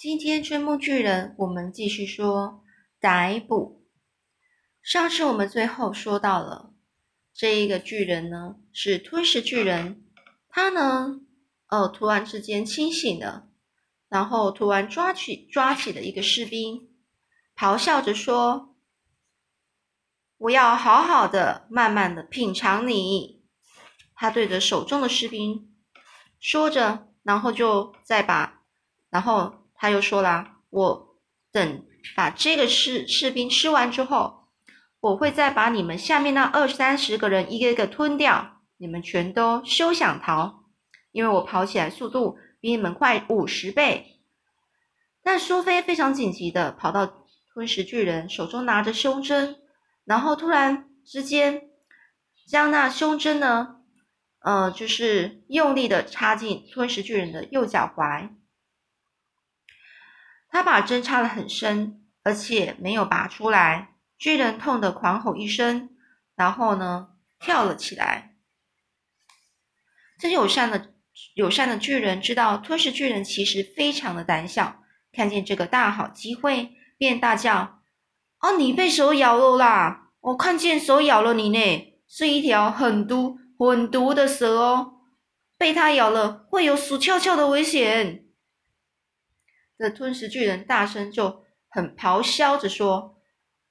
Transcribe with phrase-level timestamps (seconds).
[0.00, 2.64] 今天追梦巨人，我们继续说
[2.98, 3.86] 逮捕。
[4.80, 6.72] 上次我们最后说到了
[7.34, 10.06] 这一个巨人呢，是吞食巨人，
[10.48, 11.20] 他呢，
[11.66, 13.50] 呃，突然之间清醒了，
[14.08, 16.88] 然后突然抓起抓起了一个士兵，
[17.54, 18.74] 咆哮着说
[20.38, 23.44] ：“我要好好的、慢慢的品尝你。”
[24.16, 25.74] 他对着手中的士兵
[26.38, 28.62] 说着，然后就再把，
[29.10, 31.16] 然后他又说啦：“我
[31.50, 34.44] 等把这个士士兵吃完之后，
[35.00, 40.64] 我会再把你们下面那二三十个人一个一个吞掉，你们全都休想逃，
[41.12, 44.20] 因为我跑起来速度比你们快五十倍。”
[45.24, 47.24] 但苏菲非常紧急的跑到
[47.54, 49.56] 吞食巨人手中，拿着胸针，
[50.04, 51.70] 然后突然之间
[52.46, 53.76] 将那胸针呢。
[54.42, 58.30] 呃，就是用力的插进吞食巨人的右脚踝，
[60.60, 63.94] 他把针插得很深，而且没有拔出来。
[64.18, 65.88] 巨人痛得狂吼一声，
[66.36, 68.34] 然后呢，跳了起来。
[70.18, 70.92] 这友善的
[71.32, 77.80] 友善的巨人知道吞噬巨人其实非常的胆小，看见这个大好机会，便大叫
[78.40, 80.10] ：“哦，你被蛇咬了啦！
[80.20, 84.92] 我看见蛇咬了你呢，是一条狠毒。”狠毒的蛇哦，
[85.56, 88.26] 被它咬了会有死翘翘的危险。
[89.80, 93.16] 这吞食巨人大声就很咆哮着说：“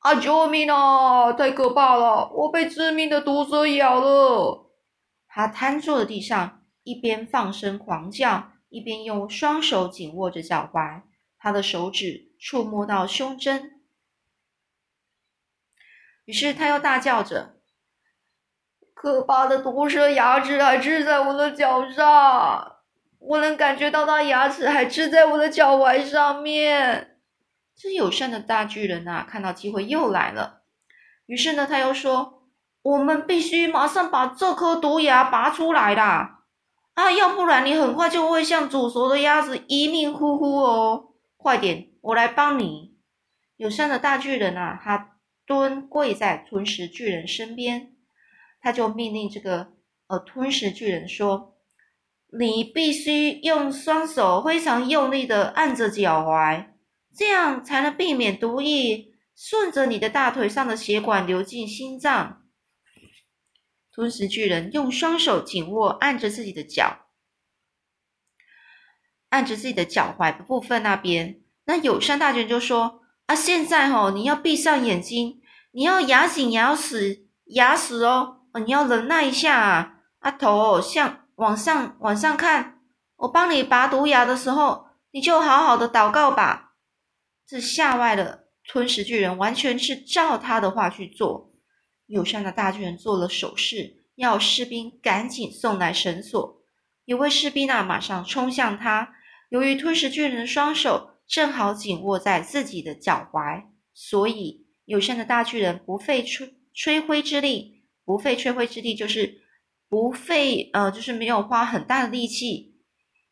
[0.00, 1.34] 啊，救命啊！
[1.34, 4.72] 太可怕了，我被致命的毒蛇咬了！”
[5.28, 11.02] 他瘫坐在地上，一边放声狂叫，一边用双手紧握着脚踝，
[11.38, 13.82] 他的手指触摸到胸针，
[16.24, 17.56] 于是他又大叫着。
[18.94, 22.77] 可怕的毒蛇牙齿还吃在我的脚上，
[23.18, 27.18] 我能感觉到它牙齿还支在我的脚踝上面。
[27.76, 30.62] 这友善的大巨人呐，看到机会又来了，
[31.26, 32.42] 于是呢，他又说
[32.82, 36.40] ：“我们必须马上把这颗毒牙拔出来啦！
[36.94, 41.14] 啊，要不然你很快就会像煮熟的鸭子一命呼呼哦！
[41.36, 42.96] 快点，我来帮你。”
[43.56, 47.92] 友善的大巨人啊，他蹲跪在吞食巨人身边。
[48.60, 49.72] 他就命令这个
[50.08, 51.56] 呃吞食巨人说
[52.36, 56.66] ：“你必须用双手非常用力的按着脚踝，
[57.16, 62.42] 这样才能避免毒液顺着你的大腿上的血管流进心脏。”
[63.92, 67.06] 吞食巨人用双手紧握按着自己的脚，
[69.30, 71.40] 按着自己的脚踝的部分那边。
[71.64, 75.40] 那友善大巨人就说：“啊，现在哦，你要闭上眼睛，
[75.72, 80.00] 你要牙紧牙死牙死哦。”你要忍耐一下啊！
[80.18, 82.80] 阿头像往上往上看，
[83.14, 86.72] 我帮你拔毒牙的时候，你就好好的祷告吧。
[87.46, 91.52] 这下外的吞食巨人完全是照他的话去做。
[92.06, 96.60] 友善的大巨人做了手势，要士兵赶紧送来绳索。
[97.04, 99.14] 有位士兵啊，马上冲向他。
[99.48, 103.62] 由于吞食巨人的双手正好紧握在自己的脚踝，
[103.94, 107.84] 所以友善的大巨人不费吹吹灰之力。
[108.04, 109.42] 不费吹灰之力，就是
[109.88, 112.76] 不费呃，就是没有花很大的力气，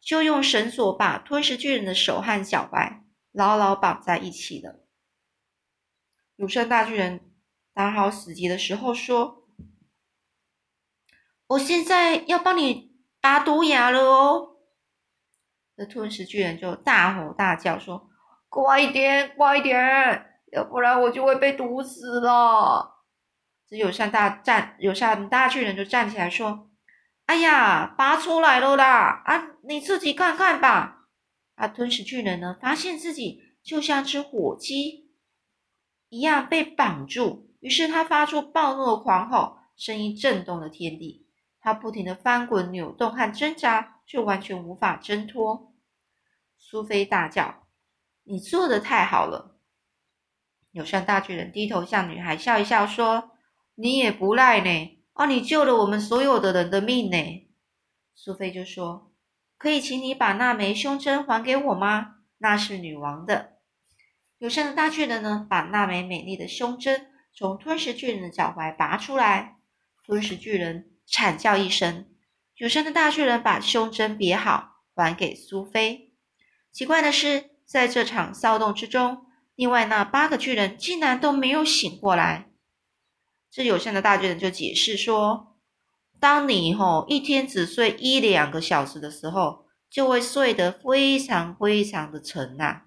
[0.00, 4.86] 就用绳索把吞食巨人的手和脚踝牢牢绑在一起了。
[6.36, 7.32] 鲁善大巨人
[7.74, 9.48] 打好死结的时候说
[11.48, 14.56] ：“我现在要帮你拔毒牙了哦。”
[15.76, 18.08] 这吞食巨人就大吼大叫说
[18.48, 22.94] ：“快一点，快一点，要不然我就会被毒死了。”
[23.68, 26.70] 这友善大站友善大巨人就站起来说
[27.26, 29.22] ：“哎呀，拔出来了啦！
[29.26, 31.06] 啊，你自己看看吧。”
[31.54, 35.10] 啊，吞食巨人呢，发现自己就像只火鸡
[36.08, 41.26] 一样被绑住，于是他发出暴怒的狂吼，声音震动了天地。
[41.60, 45.74] 他不停的翻滚、扭动和挣扎，却完全无法挣脱。
[46.56, 47.66] 苏菲大叫
[48.24, 49.58] ：“你做的太好了！”
[50.72, 53.32] 友善大巨人低头向女孩笑一笑说。
[53.80, 57.48] 你也不赖呢，哦，你救了我们所有的人的命呢。
[58.12, 59.12] 苏菲就说
[59.56, 62.16] ：“可以请你把那枚胸针还给我吗？
[62.38, 63.58] 那是女王的。”
[64.38, 69.58] 友善的大巨人呢，把那枚美丽的胸针从吞食巨人的脚踝拔出来。
[70.04, 72.08] 吞食巨人惨叫一声，
[72.56, 76.14] 友善的大巨人把胸针别好，还给苏菲。
[76.72, 82.46] 奇怪的是，在这场骚动之中，另外那八个巨人竟然都没有醒过来。
[83.50, 85.56] 这友善的大巨人就解释说
[86.20, 92.82] ：“当你吼一天只睡一两个小时的时候，就会睡得非常非常的沉呐。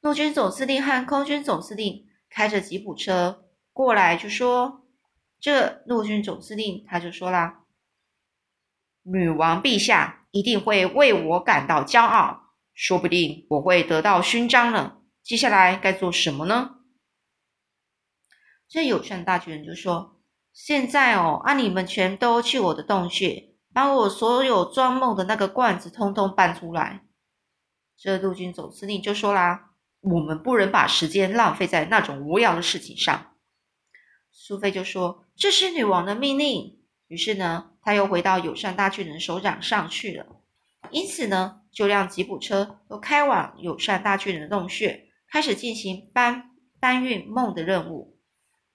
[0.00, 4.82] 陆军总司令和空军总司令开着吉普车过来，就说
[5.40, 7.64] ：“这陆军总司令他就说啦，
[9.02, 14.98] 女王陛下一定会为我感到骄傲，说不定我会得到勋章呢。
[15.24, 16.76] 接下来该做什么呢？”
[18.68, 20.20] 这友善大巨人就说
[20.52, 27.04] ：“现在哦，啊，你们全都去我的洞穴，把我所有装梦的那个罐子通通搬出来。”
[27.96, 29.70] 这陆军总司令就说啦
[30.02, 33.32] ：“我们不能把时间浪费在那种无聊的事情上。”
[34.30, 36.78] 苏菲就说：“这是女王的命令。”
[37.08, 40.26] 于是呢，他又回到友善大巨人手掌上去了。
[40.90, 48.17] 因此呢，就让吉普车都开往友善大巨人的洞穴，开始进行搬搬运梦的任务。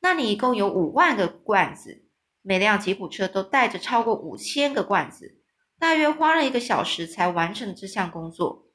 [0.04, 2.04] 那里一共有五万个罐子，
[2.42, 5.40] 每辆吉普车都带着超过五千个罐子，
[5.80, 8.68] 大约花了一个小时才完成这项工作。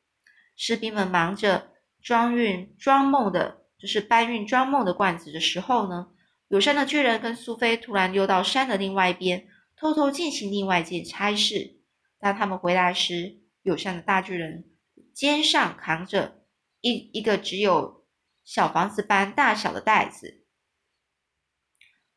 [0.57, 1.73] 士兵们忙着
[2.03, 6.09] 装运装梦的，就是搬运装梦的罐子的时候呢，
[6.49, 9.47] 友善的巨人跟苏菲突然溜到山的另外一边，
[9.77, 11.79] 偷偷进行另外一件差事。
[12.19, 14.65] 当他们回来时，友善的大巨人
[15.13, 16.41] 肩上扛着
[16.81, 18.07] 一一个只有
[18.47, 20.47] 小房子般大小的袋子。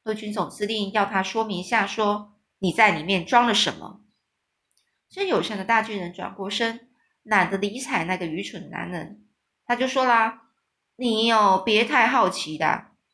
[0.04, 4.02] 陆军总司令要他说明一下，说你在里面装了什么。
[5.10, 6.90] 这友善的大巨人转过身，
[7.24, 9.26] 懒得理睬那个愚蠢的男人，
[9.66, 10.42] 他就说啦
[10.98, 12.66] ：“你哦，别太好奇的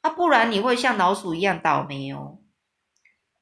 [0.02, 2.40] 啊，不然你会像老鼠一样倒霉哦。”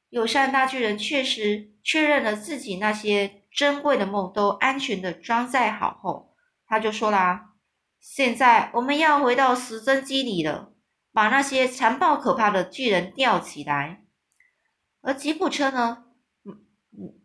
[0.10, 6.34] 友善大巨人确实确认了自己那些珍贵的梦都安全的装载好后，
[6.66, 7.54] 他就说啦
[8.00, 10.72] ：“现在我们要回到时针机里了。”
[11.16, 14.04] 把那些残暴可怕的巨人吊起来，
[15.00, 16.08] 而吉普车呢，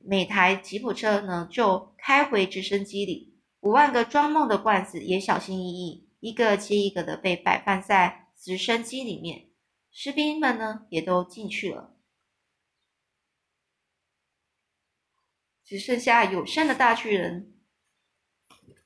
[0.00, 9.50] 每台吉普车呢就开回直升机里，五万个装梦的罐子也小心翼翼，一个接一个的被摆放在直升机里面，
[9.90, 11.96] 士兵们呢也都进去了，
[15.64, 17.58] 只剩下友善的大巨人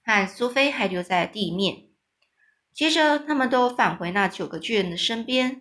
[0.02, 1.83] 和苏菲还留在地面。
[2.74, 5.60] 接着，他们都返回那九个巨人的身边。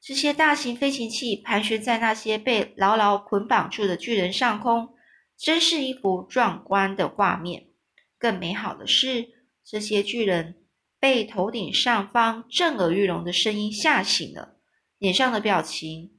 [0.00, 4.94] 这些大型飞行器盘旋在那些被牢牢捆绑住的巨人上空，
[5.36, 7.70] 真是一幅壮观的画面。
[8.16, 9.28] 更美好的是，
[9.64, 10.64] 这些巨人
[11.00, 14.56] 被头顶上方震耳欲聋的声音吓醒了，
[14.98, 16.16] 脸上的表情。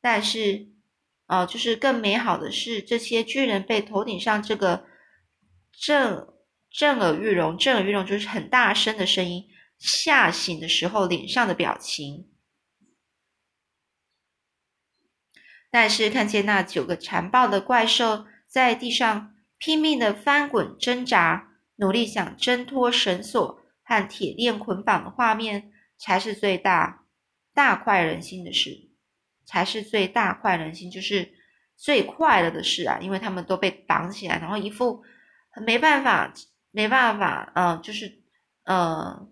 [0.00, 0.66] 但是，
[1.28, 4.84] 哦，就是更美好的是，这些巨人被头顶上这个
[5.72, 6.31] 震。
[6.72, 9.46] 震耳欲聋，震耳欲聋就是很大声的声音，
[9.78, 12.30] 吓醒的时候脸上的表情。
[15.70, 27.04] 但是看见那九个残暴的怪兽在地上拼命的翻滚挣扎，努力想挣脱绳索和铁链捆绑的画面，才是最大
[27.54, 28.90] 大快人心的事，
[29.44, 31.34] 才是最大快人心，就是
[31.76, 32.98] 最快乐的事啊！
[33.00, 35.04] 因为他们都被绑起来，然后一副
[35.66, 36.32] 没办法。
[36.72, 38.20] 没办法，嗯，就是，
[38.64, 39.28] 呃，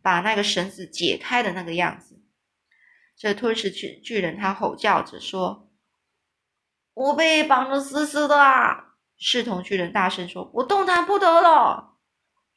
[0.00, 2.22] 把那个绳子解开的那个样子。
[3.16, 5.68] 这吞噬巨巨人他吼叫着说
[6.94, 11.96] ：“我被绑得死死的啊！”视同巨人大声说：“我动弹不得了。”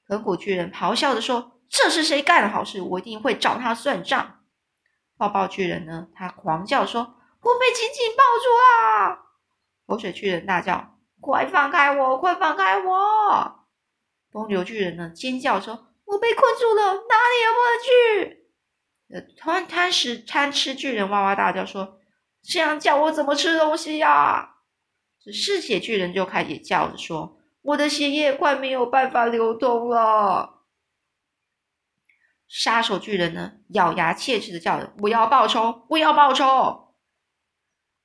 [0.07, 2.81] 恒骨巨人咆哮着说：“这是谁干的好事？
[2.81, 4.39] 我一定会找他算账。”
[5.17, 7.01] 抱抱巨人呢，他狂叫说
[7.41, 9.19] ：“我被紧紧抱住了！”
[9.87, 12.17] 口水巨人大叫：“快放开我！
[12.17, 13.56] 快放开我！”
[14.37, 18.47] 公牛巨人呢，尖叫说：“我被困住了，哪里也不能去。”
[19.09, 21.99] 呃，贪贪食贪吃巨人哇哇大叫说
[22.43, 24.57] ：“这样叫我怎么吃东西呀？”
[25.33, 30.61] 嗜血巨人就开始叫着说：“我的血液快没有办法流通了。”
[32.47, 35.87] 杀手巨人呢，咬牙切齿的叫着：“我要报仇！
[35.89, 36.93] 我要报仇！”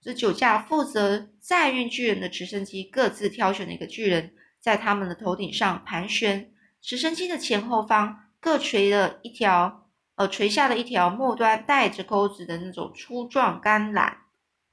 [0.00, 4.34] 这九架负责载运巨人的直升机各自挑选了一个巨人。
[4.62, 14.19] 在他们的头顶上盘旋，直升机的前后方各垂了一条，呃，垂下了一条末端带着钩子的那种粗壮钢缆，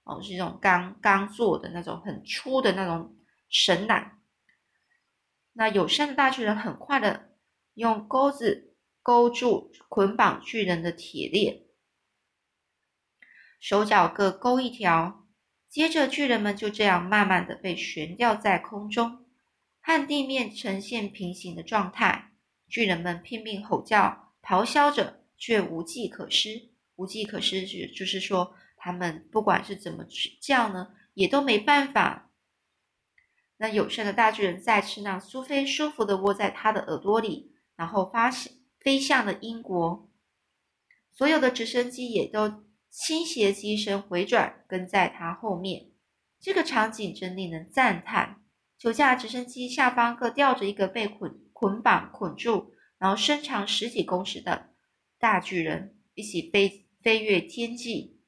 [0.03, 3.17] 哦，是一种钢钢做的那种很粗的那种
[3.49, 4.11] 绳缆。
[5.53, 7.31] 那友善的大巨人很快的
[7.73, 11.63] 用钩子勾住捆绑巨人的铁链，
[13.59, 15.25] 手脚各勾一条，
[15.67, 19.25] 接着巨人们就这样慢慢的被悬吊在空中。
[19.81, 22.31] 和地面呈现平行的状态，
[22.67, 26.69] 巨人们拼命吼叫、咆哮着，却无计可施。
[26.95, 32.29] 无计可施是就是说，他们不管是怎么去叫呢，也都没办法
[33.57, 38.29] 那友善的大巨人再次让苏菲舒服的窝在他的耳朵里，然后发
[38.79, 40.09] 飞向了英国。
[41.11, 45.87] 所有的直升机也都倾斜机身回转，跟在他后面。
[46.39, 48.41] 这个场景真令人赞叹。
[48.79, 54.69] 九架直升机下方各吊着一个被捆捆绑、捆住，然后身长十几公尺的
[55.17, 58.21] 大巨人，一起飞飞越天际。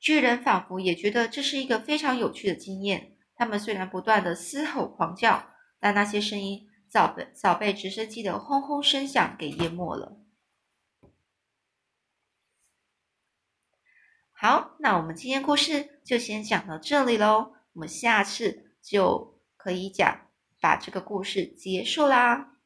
[0.00, 3.18] 巨人仿佛也觉得这是一个非常有趣的经验。
[3.34, 10.18] 他们虽然不断的嘶吼狂叫，但那些声音早被早被直升机的轰轰声响给淹没了。
[14.30, 17.52] 好，那我们今天故事就先讲到这里喽。
[17.74, 20.26] 我们下次就可以讲，
[20.60, 22.58] 把这个故事结束啦。